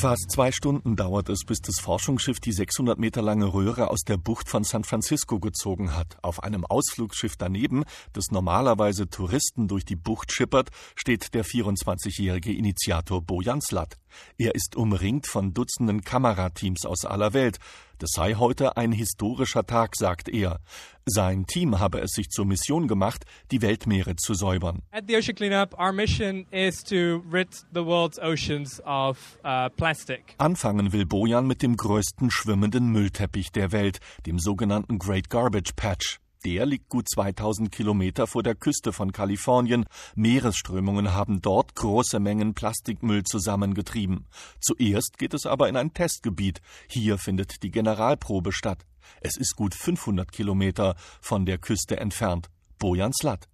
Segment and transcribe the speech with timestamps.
[0.00, 4.16] Fast zwei Stunden dauert es, bis das Forschungsschiff die 600 Meter lange Röhre aus der
[4.16, 6.16] Bucht von San Francisco gezogen hat.
[6.22, 7.84] Auf einem Ausflugsschiff daneben,
[8.14, 13.98] das normalerweise Touristen durch die Bucht schippert, steht der 24-jährige Initiator Bojan Slat.
[14.38, 17.58] Er ist umringt von Dutzenden Kamerateams aus aller Welt.
[18.00, 20.60] Das sei heute ein historischer Tag, sagt er.
[21.04, 24.80] Sein Team habe es sich zur Mission gemacht, die Weltmeere zu säubern.
[24.90, 30.34] At the Ocean Cleanup, our mission is to rid the world's oceans of uh, plastic.
[30.38, 36.20] Anfangen will Bojan mit dem größten schwimmenden Müllteppich der Welt, dem sogenannten Great Garbage Patch.
[36.44, 39.84] Der liegt gut 2000 Kilometer vor der Küste von Kalifornien.
[40.14, 44.26] Meeresströmungen haben dort große Mengen Plastikmüll zusammengetrieben.
[44.58, 46.62] Zuerst geht es aber in ein Testgebiet.
[46.88, 48.86] Hier findet die Generalprobe statt.
[49.20, 52.48] Es ist gut 500 Kilometer von der Küste entfernt.
[52.80, 53.46] Bojan Slat.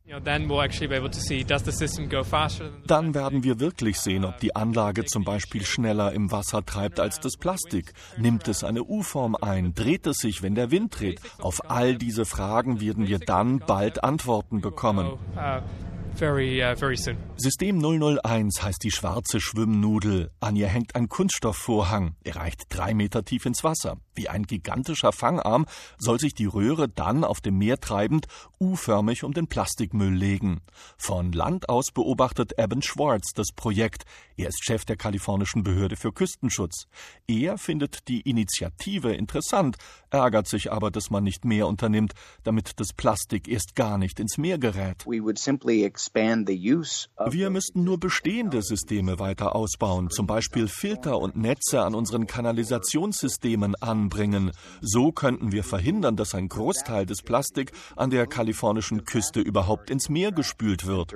[2.87, 7.21] Dann werden wir wirklich sehen, ob die Anlage zum Beispiel schneller im Wasser treibt als
[7.21, 7.93] das Plastik.
[8.17, 9.75] Nimmt es eine U-Form ein?
[9.75, 11.21] Dreht es sich, wenn der Wind dreht?
[11.39, 15.19] Auf all diese Fragen werden wir dann bald Antworten bekommen.
[16.17, 17.19] Very, uh, very soon.
[17.37, 20.31] System 001 heißt die schwarze Schwimmnudel.
[20.41, 22.17] An ihr hängt ein Kunststoffvorhang.
[22.25, 23.99] Er reicht drei Meter tief ins Wasser.
[24.15, 25.67] Wie ein gigantischer Fangarm
[25.99, 28.27] soll sich die Röhre dann auf dem Meer treibend
[28.59, 30.63] U-förmig um den Plastikmüll legen.
[30.97, 34.05] Von Land aus beobachtet Evan Schwartz das Projekt.
[34.39, 36.87] Er ist Chef der kalifornischen Behörde für Küstenschutz.
[37.27, 39.77] Er findet die Initiative interessant,
[40.09, 44.39] ärgert sich aber, dass man nicht mehr unternimmt, damit das Plastik erst gar nicht ins
[44.39, 45.05] Meer gerät.
[47.27, 53.75] Wir müssten nur bestehende Systeme weiter ausbauen, zum Beispiel Filter und Netze an unseren Kanalisationssystemen
[53.77, 54.53] anbringen.
[54.81, 60.09] So könnten wir verhindern, dass ein Großteil des Plastik an der kalifornischen Küste überhaupt ins
[60.09, 61.13] Meer gespült wird.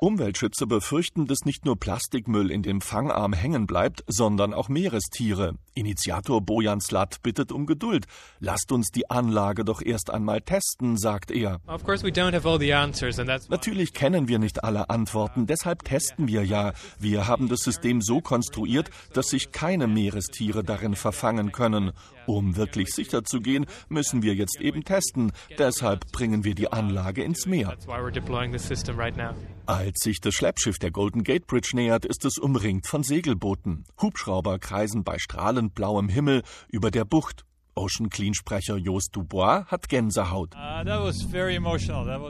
[0.00, 5.56] Umweltschützer befürchten, dass nicht nur Plastikmüll in dem Fangarm hängen bleibt, sondern auch Meerestiere.
[5.74, 8.06] Initiator Bojan Slat bittet um Geduld.
[8.38, 11.53] Lasst uns die Anlage doch erst einmal testen, sagt er.
[13.50, 16.72] Natürlich kennen wir nicht alle Antworten, deshalb testen wir ja.
[16.98, 21.92] Wir haben das System so konstruiert, dass sich keine Meerestiere darin verfangen können.
[22.26, 25.32] Um wirklich sicher zu gehen, müssen wir jetzt eben testen.
[25.58, 27.76] Deshalb bringen wir die Anlage ins Meer.
[29.66, 33.84] Als sich das Schleppschiff der Golden Gate Bridge nähert, ist es umringt von Segelbooten.
[34.00, 37.44] Hubschrauber kreisen bei strahlend blauem Himmel über der Bucht.
[37.74, 40.54] Ocean Clean-Sprecher Jos Dubois hat Gänsehaut.
[40.54, 40.84] Uh,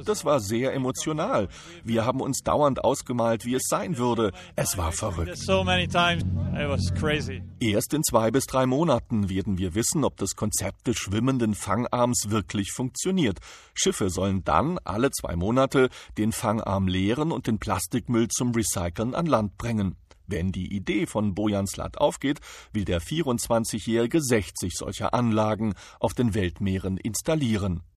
[0.04, 1.48] das war sehr emotional.
[1.82, 4.32] Wir haben uns dauernd ausgemalt, wie es sein würde.
[4.56, 5.36] Es war verrückt.
[7.60, 12.26] Erst in zwei bis drei Monaten werden wir wissen, ob das Konzept des schwimmenden Fangarms
[12.28, 13.38] wirklich funktioniert.
[13.74, 15.88] Schiffe sollen dann alle zwei Monate
[16.18, 19.96] den Fangarm leeren und den Plastikmüll zum Recyceln an Land bringen.
[20.26, 22.40] Wenn die Idee von Bojan Slat aufgeht,
[22.72, 27.84] will der 24-Jährige 60 solcher Anlagen auf den Weltmeeren installieren.